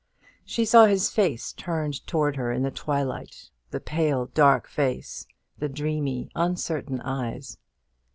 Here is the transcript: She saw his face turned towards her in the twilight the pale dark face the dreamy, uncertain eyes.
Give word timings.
She 0.43 0.65
saw 0.65 0.87
his 0.87 1.11
face 1.11 1.53
turned 1.53 2.07
towards 2.07 2.35
her 2.35 2.51
in 2.51 2.63
the 2.63 2.71
twilight 2.71 3.51
the 3.69 3.79
pale 3.79 4.25
dark 4.33 4.67
face 4.67 5.27
the 5.59 5.69
dreamy, 5.69 6.31
uncertain 6.33 7.01
eyes. 7.01 7.59